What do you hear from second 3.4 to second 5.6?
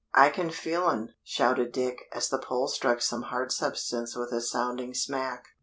substance with a sounding smack.